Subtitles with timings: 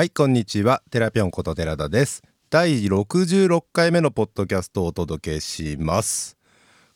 [0.00, 0.82] はいこんにちは。
[0.90, 2.22] テラピョンこと寺田です。
[2.48, 6.38] 第66回目のポッドキャストをお届けします。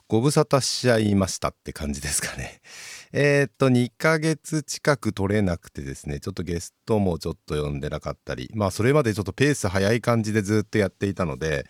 [0.08, 2.62] ご無沙汰しちゃいましたって感じですかね。
[3.12, 11.66] えー、っと2ヶ月近く取れなくてですねちょっとゲストもちょっと呼んでなかったりまあそれまでちょっとペース早い感じでずっとやっていたので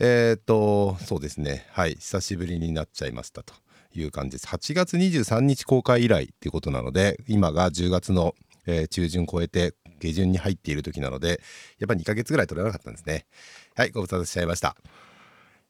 [0.00, 1.68] えー、っとそうですね。
[1.70, 3.54] はい久しぶりになっちゃいましたと
[3.94, 4.48] いう感じです。
[4.48, 8.34] 8月23日公開以来っていうことなので今が10月の、
[8.66, 11.40] えー、中旬超えて下旬に入っている時なので
[11.78, 13.26] やっぱ2ヶ月ぐらい取れなかったんですね。
[13.74, 14.76] はいご無沙汰しちゃいました。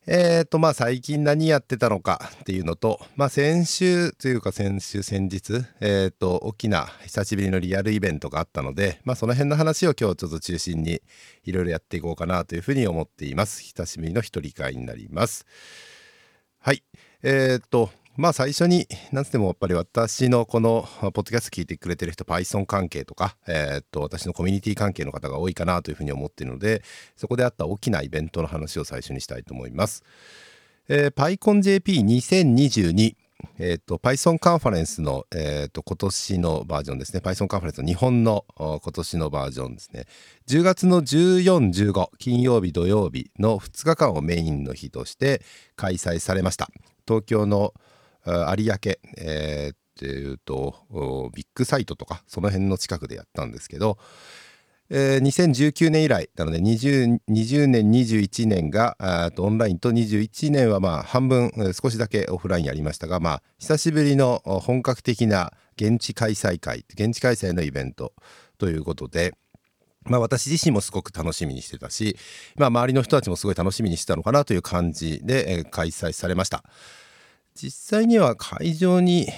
[0.06, 11.00] えーとまあ最近何やってたのかっていうのとまあ先週というか先週先日えーと大きな久しぶりのリアルイベントがあったのでまあその辺の話を今日ちょっと中心に
[11.44, 13.62] いろいろやっていこうかなというふうに思っています。
[13.62, 15.46] 久しぶりの一人会になります。
[16.58, 16.82] はい
[17.22, 26.84] えーとまあ最初に何つってもやっぱり私のこのポッドキャスト聞いてくれてる人 Python 関係とか、えー、っと私のコミュニティ関係の方が多いかなというふうに思っているので
[27.16, 30.04] そこであった大きなイベントの話を最初にしたいと思います。
[30.88, 33.16] えー、PyConJP2022
[33.58, 37.20] えーと、Python カンファレンスの、えーと、今年のバージョンですね。
[37.22, 40.06] Python カンファレンスの日本の今年のバージョンですね。
[40.46, 45.42] 10月の1415金曜日土曜日の2日間をメインの日として
[45.76, 46.70] 開催されました。
[47.06, 47.74] 東京の
[48.26, 48.78] 有明、
[49.18, 53.98] えー、っていうとビッグサイトとかその辺の近くでやったんですけど、
[54.90, 58.96] えー、2019年以来なので 20, 20年21年が
[59.38, 68.12] オンラインと21年はまあ半分少しだけオフラインやりましたが、まあ、久しぶりの本格的な現地開催会現地開催のイベント
[68.58, 69.34] ということで。
[70.06, 72.18] まあ、私自身もすごく楽しみにしてたし、
[72.56, 76.62] まあ、周りの人たちもすごい楽しみにしてたのかなという感じで開催されました。
[77.54, 79.28] 実際には会場に、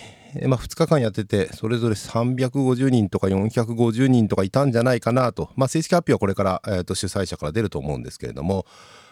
[0.47, 8.64] まあ、2日間やっててそれぞれ350人とか450人とかいたんじゃないかなと、まあ、正式発表はこれから、えー、主催者から出ると思うんですけれども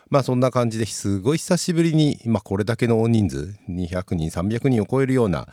[0.08, 5.48] まあそんな感じですごい久しぶりに、まあ、これだけの大人数200人300人を超えるような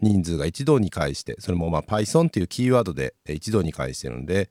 [0.00, 4.50] 人数が一堂に会してそれもまあ Python っていうキーワードで一堂に会してるので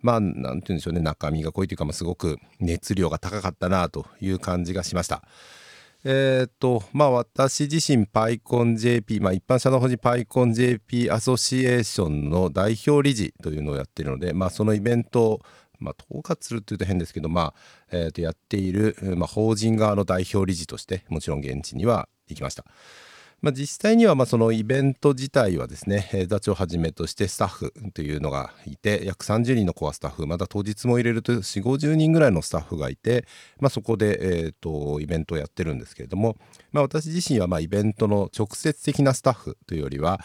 [0.00, 5.22] まあ何て言うんでしょうね中身が濃いというか、まあ、すごく熱量が高かったなという感じがしました。
[6.04, 15.40] えっ、とまあ私自身 PyConJP、まあ、一般社の法人 PyConJP アソシエーションの代表理事というのをやっているので、まあ、そのイベントを、
[15.78, 17.54] まあ、統括するというと変ですけど、まあ
[17.92, 22.64] えー、とやっている、まあ、法人側の代表理事としてもちろん現地には行きました。
[23.42, 33.26] まあ、実際にはまあそのイベント自体はですね座長をはじめとしてスタッフというのがいて約30人のコアスタッフまた当日も入れると4 5 0人ぐらいのスタッフがいて、
[33.58, 36.36] まあ、そこで、え、とイベントをやってるんですけれども、
[36.70, 40.20] まあ、私自身はまあイベントの直接的なスタッフというよりは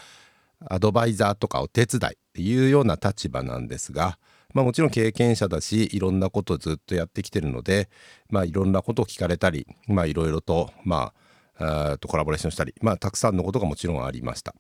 [0.68, 4.20] アドバイザーとかお手伝いっていうような立場なんですが、
[4.54, 7.90] まあ、もちろん経験者だしいろんなことをずっとやってきてるので、
[8.30, 11.27] まあ、いろんなことを聞かれたり、まあ、いろいろとまあ
[12.00, 14.54] とコラボレーションしたり、まあ、たくさんのことがもちろんありました。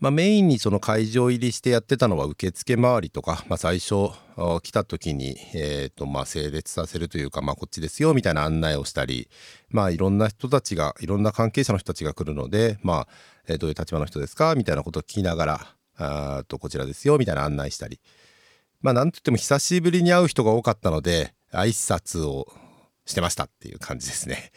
[0.00, 4.10] まあ、メインにその会場入りしてやってたのは受付周りとか、まあ、最初
[4.62, 9.28] 来た時に、えーとまあ、整列させるというか、まあ、こっちですよみたいな案内をしたり、
[9.70, 13.08] まあ、いろんな人たちがいろんな関係者の人たちが来るので、まあ
[13.48, 18.00] えー、どういう立場の人ですかみたいなことを聞きながらあとこちらですよみたいな案内したり、
[18.82, 22.48] まあ、なんといっても久しぶりに会う人が多かったので挨拶を
[23.06, 24.50] してましたっていう感じですね。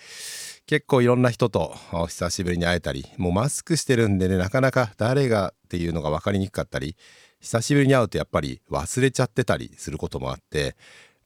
[0.68, 1.74] 結構いろんな人と
[2.08, 6.98] 久しぶりに会えたりもうマスクしてるんでねなかなか誰がっていうのが分かりにくかったり
[7.40, 10.76] 久しぶりに会うとやっぱり忘れちゃってたりすることもあって、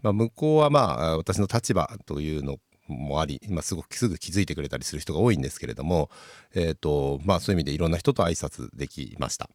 [0.03, 2.57] まあ、向こうはまあ私の立場というの
[2.87, 6.11] もあり、まあ、すごくすぐ気づいてくれたりする人が多いんですけれども、
[6.53, 9.49] えーとまあ、そういう意味でいろんな人と挨拶できました。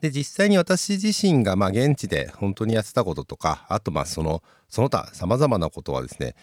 [0.00, 6.34] で実際に私自身がまあ現地で本当にやってたこととかあとまあそのその他さまざまなことはですね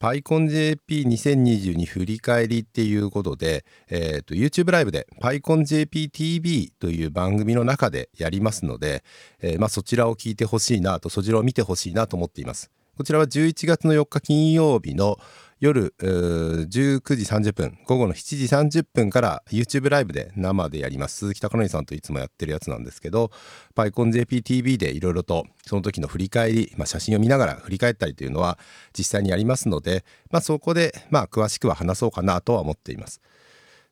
[0.00, 9.04] パイコン JP2022 振り返りっていうことで、えーと、YouTube ライブでパイコン JPTV という番組の中でやりますので、
[9.40, 12.70] えーまあ、そちらを聞いてほしいなとそちらを見てほしいなと思っています。
[12.96, 15.18] こちらは11月の4日金曜日の
[15.60, 23.30] 夜19時30分午後の7時30分から YouTube ライブで生でやります鈴木貴則さんといつもやってるやつなんですけど
[23.76, 28.58] PyConJPTV でいろいろとその時の振り返り、まあ、写真を見ながら振り返ったりというのは
[28.96, 33.20] 実際にやりますので、まあ、そこでまあ詳しくは話そうかなとは思っています。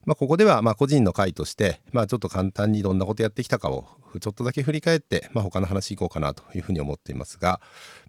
[0.04, 3.86] まあ、ここではまあ個人の会として、まあ、ちょっと簡単にどんなことやってきたかを
[4.20, 7.60] ちょっとだけ振り返って、まあ、他の話いこうかなというふうに思っていますが、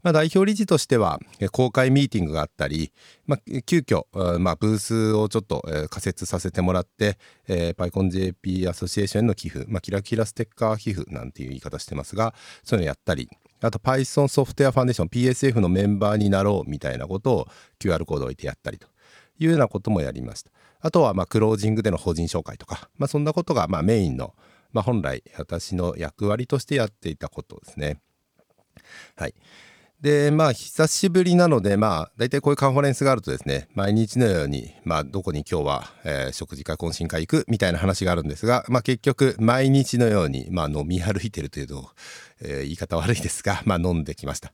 [0.01, 1.19] まあ、代表理事としては
[1.51, 2.91] 公開ミーティングがあったり、
[3.25, 4.05] まあ、急遽、
[4.39, 7.17] まあ、ブースをちょっと仮設させてもらって、
[7.47, 13.29] えー、PyConJP アソシエーションへの寄付、まあ、キラキラステッカー寄付なんていう言い方してますがそういうのやったり
[13.61, 17.47] あと Python ソフトウェアファンデーション PSF のメンバーになろうみたいなことを
[17.79, 18.87] QR コードを置いてやったりと
[19.39, 20.51] いうようなこともやりました。
[20.83, 24.35] あとはまあクロージングでの法人紹介とか、まあ、そんなことがまあメインの、
[24.73, 27.99] まあ、本来私の役割としてやっていたことですね
[29.15, 29.33] はい
[30.01, 41.89] でまあ久しぶりなのでまあ大体こういうカンファレンスがあるとですね毎日のようにまあどこに今日は、えー、食事か懇親会行くみたいな話があるんですがまあ結局毎日のようにまあ飲み歩いてるというと、
[42.41, 44.51] えー、言い方悪いですがまあ飲んできました。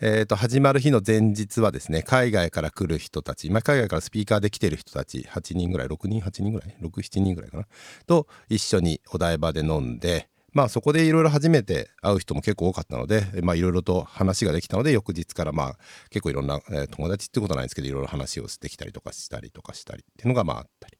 [0.00, 7.66] えー、と始まる日の前日はですね海外から来る人たち、まあ、海外からスピーカーで来てる人たち8人ぐらい6人8人ぐらい67人ぐらいかな
[8.06, 15.76] と一緒にお台場で飲んでまあそこでいろいろ初めて会う人も結構多かったのでいろいろと話ができたので翌日からまあ
[16.10, 16.60] 結構いろんな、
[16.90, 20.96] 友達ってことはないんですけどいろいろ話をしてきたりとかしたりとかしたりっていうのがまああったり。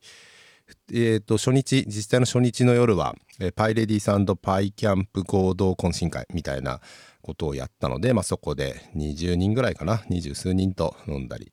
[0.93, 3.15] えー、と初日実際の初日の夜は、
[3.55, 6.81] パイレディサンドパイキャンプ合同懇親会みたいな
[7.29, 11.53] ことをやったので、まあ、そこで20人ぐらいかな二十数人と飲んだり、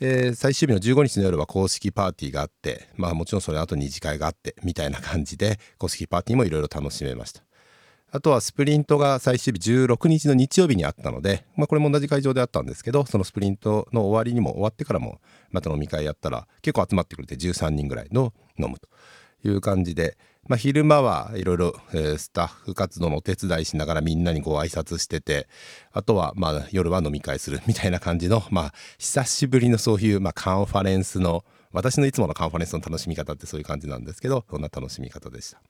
[0.00, 7.42] えー、最終日の15日の夜は公式パーティーがあって、まあもちろんそれ後二次会があってみたいな感じで公式パーティーもいろいろ楽しめました。
[8.10, 15.20] あとはスプリントが最終日16日の日曜日にあったので、まあ、これも同じ会場であったんですけどそのスプリントの終わりにも終わってからも
[15.50, 18.88] また飲み会やったら結構集まってくれて13人ぐらいの飲むと
[19.46, 20.16] いう感じで、
[20.48, 25.48] まあ、昼間はいろいろスタッフ活動のお手伝いしながらみんなにご挨拶してて
[25.92, 35.60] あとはまあ夜は飲み会するみたいな感じのまあ久しぶりのそういうまあカンファレンスの私のいつものカンファレンスの楽しみ方ってそういう感じなんですけどそんな楽しみ方でした。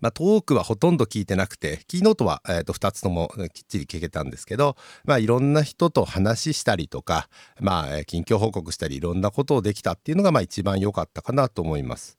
[0.00, 7.28] まあ、トークはほとんど聞いてなくてキーノートは、えー、と2つともきっちり聞けたんですけど、まあ、いろんな人と話したりとか、
[7.60, 12.18] まあ、近況報告したりいろんなことをできたっていうのがまあ一番良かったかなと思います。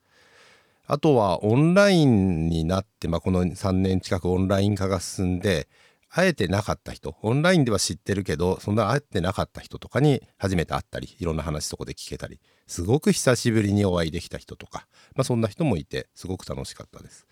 [0.91, 5.69] あとはオンラインになって、まあ、この3年近くオンライン化が進んで
[6.09, 17.27] 会えてなかった人オンラインでは知ってるけどそんな会えてなかった人とかに初めて会ったりいろんな話そこで聞けたりすごく久しぶりにお会いできた人とか、まあ、そんな人もいてすごく楽しかったです。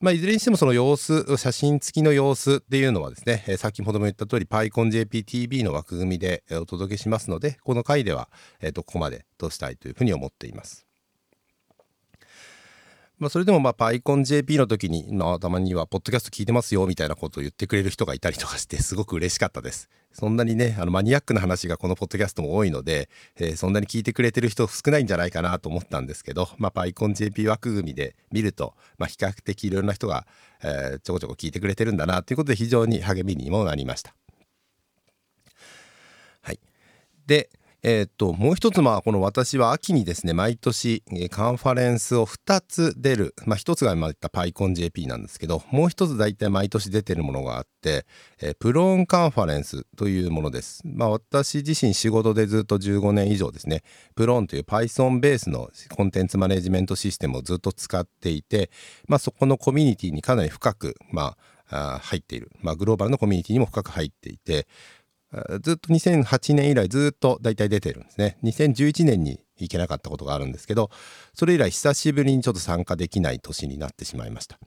[0.00, 8.28] まあ、いずれにしてもその様子写真付きの様子っていうのはですね、えー、先ほども言った通り PyConJPTV の枠組みでお届けしますのでこの回では、
[8.60, 10.86] えー、とここまでとしたいというふうに思っています。
[13.18, 19.88] まあ、それでもまあ PyConJP の時に、まあ、たまには「ポッドキャスト聞いてますよ」みたいなことを言ってくれる人がいたりとかしてすごく嬉しかったです。
[20.12, 30.26] そんなにねあのマニアックな話がこのポッドキャストも多いので、えー、そんなに聞いてくれてる人少ないんじゃないかなと思ったんですけど、まあ、PyConJP 枠組みで見ると、まあ、比較的いろんな人が、
[30.62, 34.14] えー、ちょこちょこ聞いてくれてるんだなということで非常に励みにもなりました。
[36.42, 36.60] はい、
[37.26, 37.50] で
[37.86, 48.06] えー、っともう一つまあこの私は秋にですね毎年カンファレンスを2つ出るまあ一つが今言った PyConJP なんですけどもう一つ大体毎年出てるものがあって、
[48.40, 50.80] えー、プローンカンファレンスというものです。
[50.86, 53.82] まあ私自身仕事でずっと15年以上ですね
[54.14, 58.70] プローンという Python ベースのコンテンツマネジメントシステムをずっと使っていて
[59.08, 61.36] まあそこのコミュニティにかなり深くま
[61.68, 64.66] あ入っている、まあ、グローバルのコミュニティにも深く入っていて
[65.62, 68.38] ずっと2008年以来ずっと大体出てるんですね。
[68.44, 70.90] 2011年に行けなかったことがあるんですけど
[71.32, 74.58] それ以来久しぶりにちょっと参加できない年になってしまいました。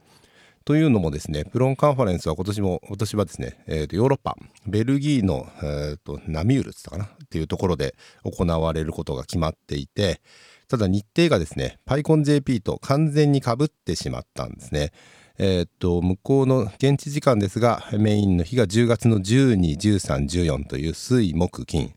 [0.66, 7.06] というのもですねプロンカンファレンスは今年も今年はですね、えー、とヨーロッパベルギーの、えー、とナミュールって言ったかな？
[7.06, 10.20] っていうところで行われることが決まっていて
[10.68, 14.92] ただ日程がですね PyConJP と完全にかぶってしまったんですね。
[15.38, 21.94] えー、っと向こうの現地時間ですがメインの日が10月の121314という水木金。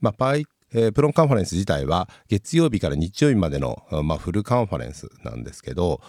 [0.00, 6.00] まあパイえー、プロンカンファレンス自体は月曜日から日曜日までの、まあ、フルカンファレンスなんですけど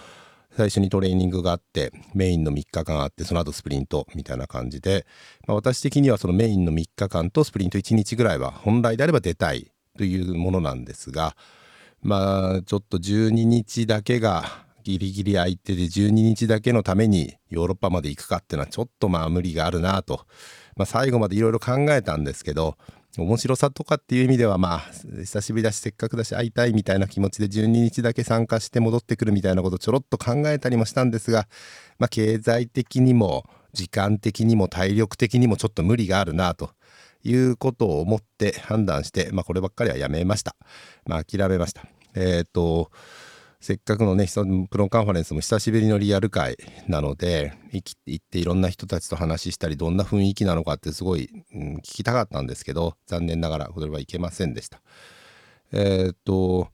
[0.55, 5.05] 最初にトレーニングがあってメインの3日間あってその後スプリントみたいな感じで、
[5.47, 11.35] まあ、私的にはそのメインの3日間とスプリント1日ぐらいは本来であれば出たいというものなんですが
[12.01, 14.43] まあちょっと12日だけが
[14.83, 20.25] ギリギリ空いてて12日だけのためにヨーロッパまで行くかっていうのはちょっとまあ無理があるなと、
[20.75, 22.77] まあ、最後までいろいろ考えたんですけど
[23.17, 24.79] 面白さとかっていう意味ではまあ
[25.19, 31.47] 久しぶりだしせっかくだし会いたいみたいな気持ちで12日だけ参加して戻ってくるみたいなことちょろっと考えたりもしたんですが、
[31.99, 36.71] まあ、経済的にも時間的にも体力的にもちょっと無理があるなと
[37.23, 40.55] いうことを思って判断して、まあ、こればっかりはやめました。
[41.05, 41.83] まあ、諦めました。
[42.15, 42.91] えっ、ー、と
[43.61, 44.25] せっかくのね
[44.71, 54.81] プロンカンファレンスも久しぶりのリアル会なので行っていろんな人たちと話したりどんな雰囲気なのかってすごい、うん、聞きたかったんですけど残念ながらこれは行けませんでした。
[55.73, 56.69] えー、っと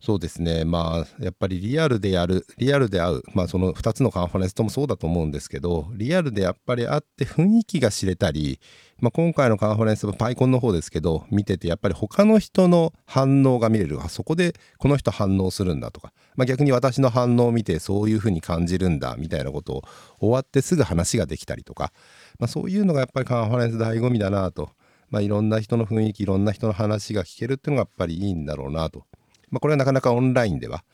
[0.00, 8.60] そうですねまあやっぱりリアルでやるリアルで会うまあその2つのカンファレンスともそうだと思うんですけどリアルでやっぱり会って雰囲気が知れたり、
[8.98, 19.82] まあ、今回のカンファレンスはパイコンの方ですけど見ててやっぱり他の人の反応が見れるあそこでこの人反応するんだとか、まあ、逆に私の反応を見てそういうふうに感じるんだみたいなことを
[20.20, 21.92] 終わってすぐ話ができたりとか、
[22.38, 24.70] まあ、そういうのがやっぱりカンファレンス醍醐味だなと。
[25.10, 29.04] まあ、いろんな人の雰囲気いろんな人の話が聞けるっていうのがやっぱりいいんだろうなと
[29.50, 30.84] まあ、これはなかなかオンラインでは、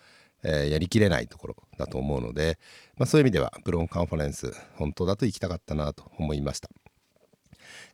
[0.42, 2.58] えー、やりきれないところだと思うので、
[2.96, 6.70] まあ、そういう意味ではプロンカンファレンス本当だと行きたかったなと思いました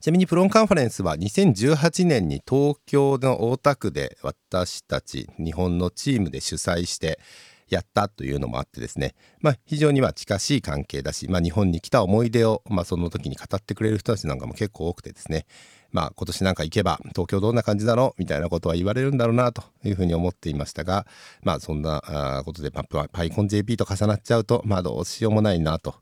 [0.02, 7.20] ちなみにプロンカンファレンスは2018年に東京の大田区で私たち日本のチームで主催して
[7.68, 15.46] やったというのもあってですね、まあ、非常には近しい関係だし、まあ、日本に来た思い出を、まあ、その時に語ってくれる人たちなんかも結構多くてですね、
[15.92, 18.20] まあ、今年なんか行けば東京どんな感じだろう？
[18.20, 21.06] みたいなことは言われるんだろうなというふうに思っていましたが、
[21.44, 25.94] まあ、そんなことで、まあ、パイコン JP と重なっちゃうと、まあ、どうしようもないなと。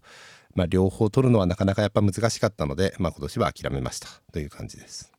[0.54, 5.12] まあ、両方取るのはなかなかやっぱ難しかったので、まあ、今年は諦めましたという感じです。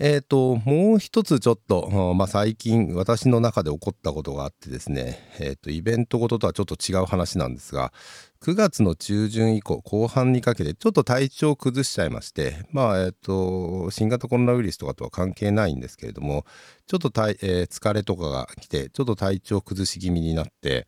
[0.00, 7.92] えーと、もう一つちょっと、まあ、最近私の中で起こったことがあってですね、えーと、イベントごととはちょっと違う話なんですが
[8.40, 16.44] 9月の中旬以降後半にかけてちょっと体調を崩しちゃいましてまあえっ、ー、と新型コロナウイルスとかとは関係ないんですけれども
[16.86, 20.86] ちょっとえー、疲れとかが来てちょっと体調崩し気味になって、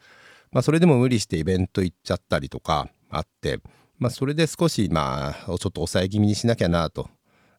[0.53, 3.61] まあ、それでも無理してイベント行っちゃったりとかあって、
[3.99, 7.09] まあ、それで少しまあちょっと抑え気味にしなきゃなと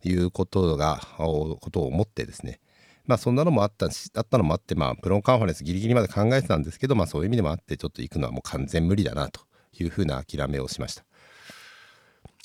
[0.03, 2.60] いうことがことを思ってですね
[3.05, 9.41] まあそんなのもあったしあったのもあってまあプロンカンファレンスギリギリまで考えてたんですけどまあそういう意味でもあってちょっと行くのはもう完全無理だなと
[9.79, 11.05] いうふうな諦めをしました。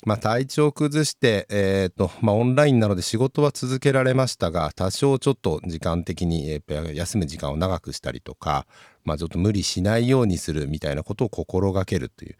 [0.05, 6.61] まあ、体調を崩して、えーとまあ、オンラインなので仕事は続けられましたが多少ちょっと時間的に、
[6.93, 8.67] 休む時間を長くしたりとか、
[9.03, 12.35] まあ、ちょっと無理しないようにするみたいなことを心がけるという。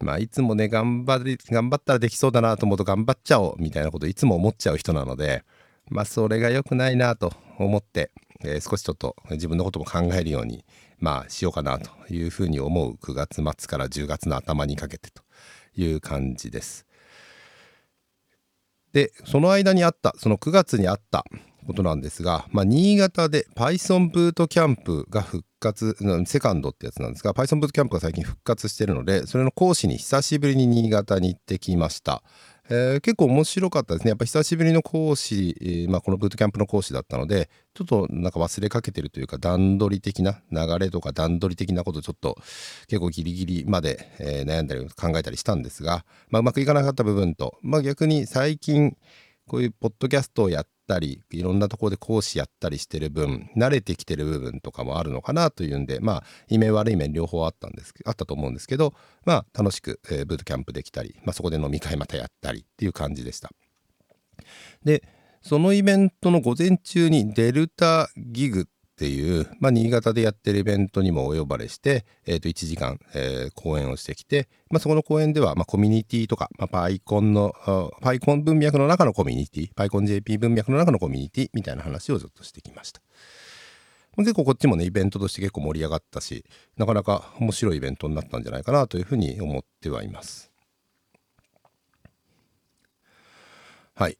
[0.00, 5.44] まあ、いつもね頑張り頑張ったらできそうだなと思うと頑張っちゃおうみたいなことをいつも思っちゃう人なので、
[5.88, 8.10] まあ、それが良くないなと思って、
[8.44, 10.64] えー、少しちょっと自分のことも考えるように、
[10.98, 12.94] まあ、しようかなというふうに思う。
[12.94, 15.22] 9月末から10月の頭にかけてと。
[15.76, 16.86] いう感じです。
[18.92, 21.24] でその間にあったその9月にあった
[21.66, 32.22] ことなんですが、まあ、新潟で Python ブートキャンプが復活セカンドってやつなんですが Python ブートキャンプが最近復活してるのでそれの講師に久しぶりに新潟に行ってきました。
[32.70, 34.10] えー、結構面白かったですね。
[34.10, 42.36] やっぱ久しぶりの講師、えー、まあ、このブートキャンプの講師だったので、ちょっとなんか忘れかけてるというか、段取り的な流れとか段取り的なことちょっと
[42.88, 48.96] 結構ギリギリまで、えー、悩んだり考えたりしたんですが、まあ、うまくいかなかった部分と、まあ、逆に最近
[49.46, 63.50] こういうポッドキャストをやっったりいろんなところで講師やったりしてる分慣れてきてる部分とかもあるのかなというんでまあいい面悪い面両方あったんですあったと思うんですけどまあ楽しく、えー、ブートキャンプできたり、まあ、そこで飲み会またやったりっていう感じでした。
[64.84, 65.02] で
[65.42, 77.52] そのイベントの午前中にデルタギグっていう、まあ、新潟でやってるイベントにもお呼ばれして、えー、と1時間、えー、講演をしてきて、まあ、そこの講演では、まあ、コミュニティとか、まあ、パイコンの
[78.00, 83.00] パイコン文脈の中のコミュニティパイコン JP 文脈の中のコミュニティみたいな話をずっとしてきました。
[84.16, 86.44] 結構こっちもねイベントとして結構盛り上がったし
[86.76, 90.52] なかなか面白いイベントになったんじゃないかなというふうに思ってはいます。
[93.96, 94.18] はい。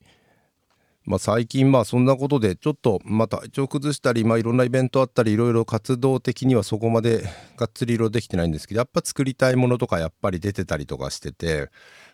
[1.06, 7.24] まあ、最近まあそんなことでちょっとまた体調崩したり、まあ、いろんなイベントあったりいろいろ活動的にはそこまで
[7.56, 11.68] がっつり色できてないんですけどやっぱ作りたいものとかやっぱり出てたりとかしてて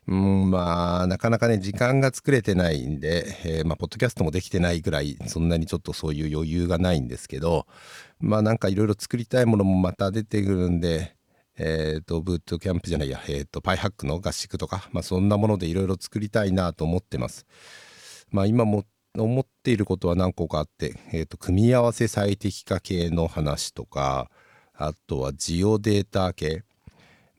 [0.09, 7.67] うんまあなかなかね時間が作れてないんで、え、まあポッドキャストもできてないぐらいそんなにちょっとそういう余裕がないんですけど
[8.19, 11.15] まあなんかいろいろ作りたいものもまた出てくるんで
[11.63, 17.45] えーと、ブートキャンプじゃないや、えーと、パイハックの合宿とか、まあ、そんなものでいろいろ作りたいなと思ってます。
[18.31, 18.85] まあ、今も
[19.17, 24.31] 思っていることは何個かあって、えーと、組み合わせ最適化系の話とか
[24.75, 26.63] あとはジオデータ系、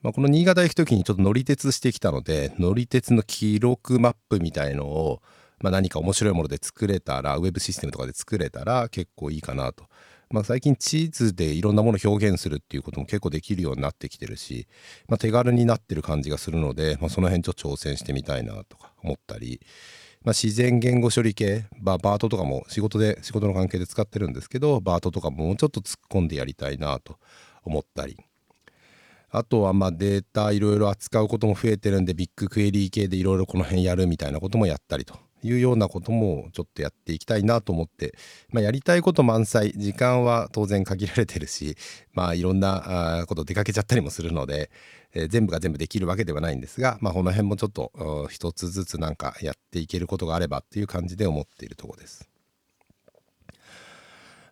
[0.02, 5.22] まあ、この新潟行く時にちょっと乗り鉄してきたので乗り鉄の記録マップみたいのを、
[5.60, 9.86] まあ、何か面白いもので作れたらウェブシステムとかで作れたら結構いいかなと。
[10.30, 14.66] まあ、最近地図でいろんなものを表現するっていうことも結構できるようになってきてるし、
[15.06, 19.60] まあ、手軽になってる感じがするので、まあ、その辺ちょっと挑戦してみたいなとか思ったり、
[20.24, 27.18] まあ、自然言語処理系、バートとかも仕事で仕事の関係で使ってるんですけどバートとかももうちょっと突っ込んでやりたいなと
[27.64, 28.16] 思ったり。
[29.34, 35.18] あとはまあデータいろいろ扱うことも増えてるんでビッグクエリー系でいろいろこの辺やるみたいなこともやったりと。
[35.42, 38.14] いうようなこともちょっとやっていきたいなと思って、
[38.50, 41.76] まあ、やりたいこと満載時間は当然限られてるし、
[42.12, 44.70] まあ、いろんなこと出かけちゃったりもするので、
[45.14, 52.28] えー、全部が全部できるわけではないんですが、まあ、この辺もちょっと一つずつなんかやっていけることがあればという感じで思っているところです。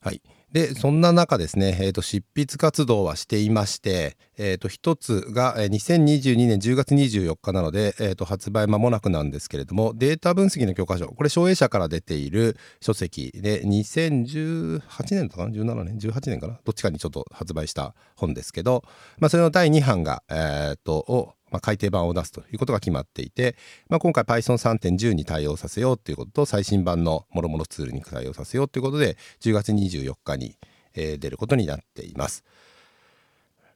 [0.03, 14.81] はい、でそんな中ですね、えーと、執筆活動はしていまして、えーと、一つが2022年10月24日なので、えーと、発売間もなくなんですけれどもデータ分析の教科書これ省営社から出ている書籍で2018
[15.11, 18.83] 年とかな17年18年かなどっちかにちょっと発売した本ですけど、
[19.19, 23.57] まあ、それの第2版が、えー、とをまあ、改訂版を出すということが決まっていて、
[23.89, 30.57] まあ、今回 Python3.10 に対応させようということと最新版のもろもろツールに対応させようということで10月24日に、
[30.95, 32.45] えー、出ることになっています。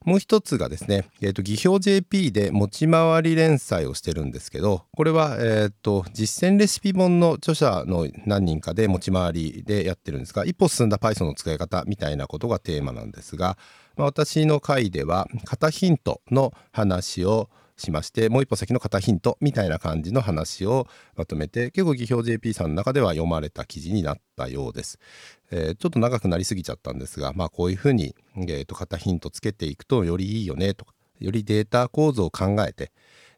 [0.05, 13.57] もう一つがですね、えーと、技表 JP で持ち回り連載をしてるんですけどこれは、えーと、実践レシピ本の著者の何人かで持ち回りでやってるんですが一歩進んだ Python の使い方みたいなことがテーマなんですが、
[13.97, 24.99] まあ、私の回では型ヒントの話をしましてもう一歩先の型ヒントみたいな感じの話をまとめて結構技表 JP さんの中では読まれた記事になったようです。
[25.51, 32.93] えー、ちょっと長くなりすぎちゃったんですが、まあ、こういうふうに、えー、と型ヒントつけていくとよりいいよねとかよりデータ構造を考えて、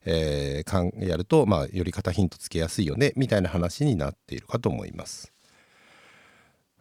[0.05, 5.33] えー、かんやると、まあ、より型ヒントつけやすいよねみたいな話になっているかと思います。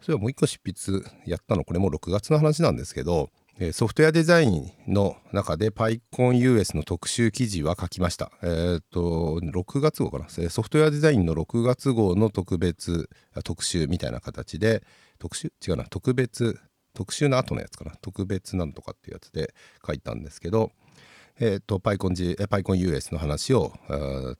[0.00, 3.30] それはもう一個執筆やったのこれも6月の話なんですけど
[3.72, 8.30] ソフトウェアデザインの中で PyConUS の特集記事は書きました。
[8.42, 10.28] えっ、と、6月号かな？
[10.28, 13.08] ソフトウェアデザインの6月号の特別、
[13.44, 14.82] 特集みたいな形で、
[15.18, 15.54] 特集？
[15.66, 16.60] 違うな、特別、
[16.92, 17.92] 特集の後のやつかな？
[18.02, 19.54] 特別なんとかっていうやつで
[19.86, 20.70] 書いたんですけど、
[21.40, 23.72] えっ、ー、と、PyCon, PyConUS の話を、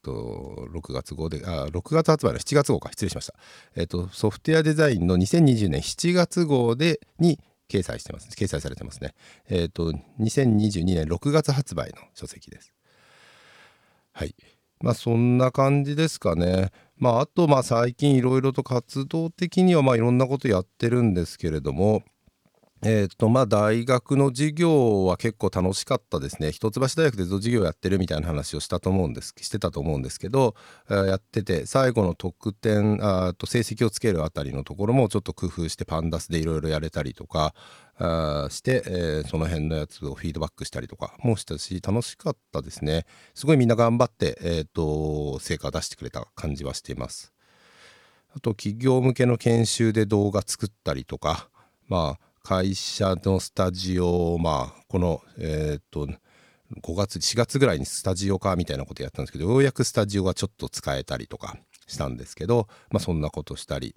[0.03, 3.35] と6月号で、あ、6月発売の7月号か、失礼しました。
[3.77, 8.29] えっ、と、ソフトウェアデザインの2020年7月号で、に、掲載してます。
[8.29, 9.15] 掲載されてますね。
[9.49, 12.73] えっ、ー、と、2022年6月発売の書籍です。
[14.13, 14.35] はい。
[14.81, 16.71] まあそんな感じですかね。
[16.97, 22.03] まああとまあ最近いろいろと活動的にはまあいろんなことやってるんですけれども、
[22.83, 26.53] えーとまあ、大学の授業は結構楽しかったですね。
[26.53, 30.55] 一橋大学でずっと授業やってるみたいな話をしたと思うんですしてたと思うんですけど、
[30.89, 37.55] やってて最後の得点あと成績をつけるあたりのところもちょっと工夫してパンダスでいろいろやれたりとか
[37.99, 43.07] あして、えー、その辺のやつをフィードバックしたりとかもしたし楽しかったですね。
[43.35, 47.33] すごいみんな頑張って、えーと成果を出してくれた感じはしています。
[48.35, 51.49] あと企業向けの研修で動画作ったりとか
[51.89, 61.57] まあ会社のスタジオをまあこのえっ、と5月4月ぐらいにスタジオ化みたいなことやったんですけどようやくスタジオがちょっと使えたりとか
[61.89, 63.97] したんですけどまあそんなことしたり。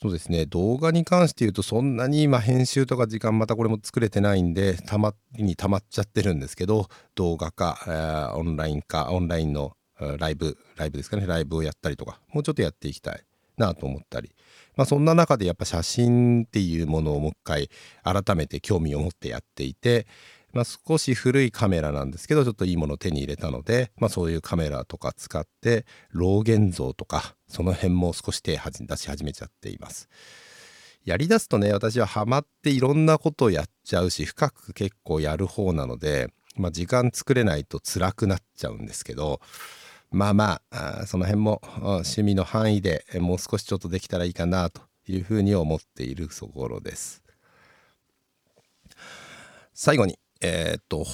[0.00, 0.46] そうですね。
[0.46, 9.76] 動画に関して言うとそんなに今編集とか時間またこれも作れてないんでたまにたまっちゃってるんですけど動画化、えー、オンライン化オンラインの
[10.18, 11.26] ライブライブですかね。
[11.26, 13.22] ライブをやったりとかもうちょっとやっていきたい。
[13.60, 14.34] なと思ったり
[14.76, 17.70] まあ、そんな中でやっぱ写真っていうものをもう一回
[18.02, 20.06] 改めて興味を持ってやっていて、
[20.52, 30.08] まあ、少し古いカメラなんですけどちょっといいものを手に入れたので、まあ、そういうカメラとか使って老現像とかその辺も少し手出し始めちゃっています。
[31.04, 39.40] やりだすとね私はハマっていろんなことをやっちゃうし深く結構やる方なので、まあ、時間作れないと辛くなっちゃうんですけど
[40.10, 47.22] まあまあその辺も趣味の範囲でもう少しちょっとできたらいいかなというふうに思っているところです。
[49.72, 51.04] 最後にえー、っと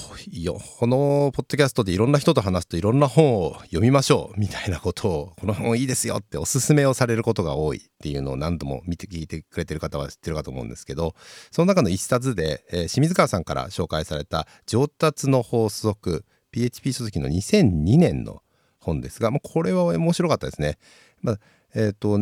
[0.79, 11.13] このポッドキャストでいろんな人と話すといろんな本を読みましょうみたいなことをこの本いいですよっておすすめをされることが多いっていうのを何度も見て聞いてくれてる方は知ってるかと思うんですけど
[11.51, 18.41] その中の一冊で、えー、清水川さんから紹介された「上達の法則」PHP 書籍の2002年の
[18.87, 20.77] 本ですが、まあこれは面白かったですね。
[21.21, 21.39] まあ
[21.75, 22.17] えーと、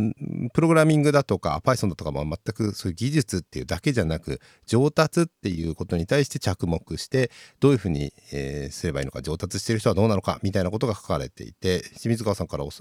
[0.53, 12.73] プログラミングだとか Python だとかも全くそういう技術っていうだけじゃなく上達っていうことに対して着目してどういうふうに、えー、すればいいのか上達してる人はどうなのかみたいなことが書かれていて清水川さんから教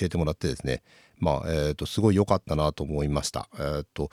[0.00, 0.82] えてもらってですね
[1.20, 3.48] まあ、えーと、すごい良かったなと思いました。
[3.54, 4.10] えーと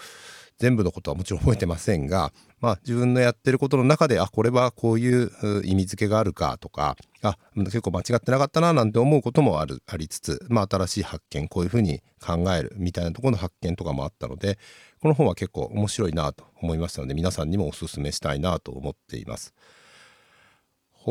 [0.60, 5.32] 全部のことはもちろん覚えてませんが、まあ、自分のやってることの中であこれはこういう
[5.64, 14.58] 意味付けがあるかとかあ結構間違ってなかったななんて思うこともあるありつつ、まあ、新しい発見こういうふうに考えるみたいなところの発見とかもあったので
[15.00, 19.54] この本は結構面白いなと思いましたので皆さんにもおすすめしたいなと思っています。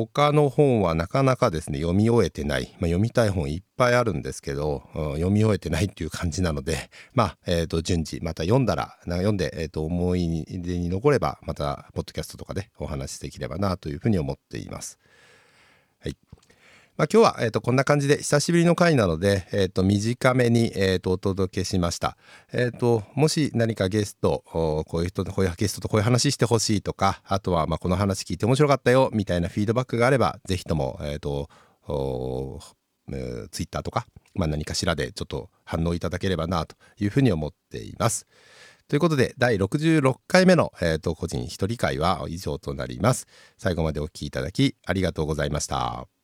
[0.04, 14.98] 他の本はなかなかですね読み終えてない、まあ、読みたい本いっぱいあるんですけど、うん、読み終えてないっていう感じなのでまあ、えー、と順次また読んだら読んで、えー、と思い出に残ればまたポッドキャストとかでお話しできればなというふうに思っています。
[16.96, 22.16] まあ、今日は、えー、とこんな感じで久しぶりの回なので、えー、と短めに、えー、とお届けしました。
[22.54, 31.50] えー、ともし何かゲストこういう人こういうゲストとこういう話してほしいとかあとはまあこの話聞いて面白かったよみたいなフィードバックがあればぜひとも、えーと
[33.52, 38.26] ツイッターとか、まあ、何かしらでちょっと反応いただければなというふうに思っています。
[38.88, 43.26] ということで第66回目の、えーと個人一人会は以上となります。
[43.58, 46.15] 最後までお聴きいただきありがとうございました。